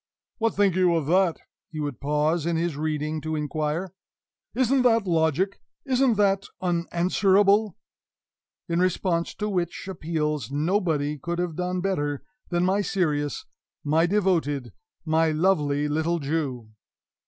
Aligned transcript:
"What 0.39 0.55
think 0.55 0.75
you 0.75 0.95
of 0.95 1.05
that?" 1.05 1.39
he 1.69 1.79
would 1.79 1.99
pause 1.99 2.47
in 2.47 2.55
his 2.55 2.75
reading 2.75 3.21
to 3.21 3.35
inquire. 3.35 3.93
"Isn't 4.55 4.81
that 4.81 5.05
logic? 5.05 5.61
Isn't 5.85 6.15
that 6.15 6.47
unanswerable?" 6.59 7.77
In 8.67 8.79
responding 8.79 9.35
to 9.37 9.47
which 9.47 9.87
appeals 9.87 10.49
nobody 10.49 11.19
could 11.19 11.37
have 11.37 11.55
done 11.55 11.81
better 11.81 12.23
than 12.49 12.65
my 12.65 12.81
serious, 12.81 13.45
my 13.83 14.07
devoted, 14.07 14.73
my 15.05 15.29
lovely 15.29 15.87
little 15.87 16.17
Jew. 16.17 16.71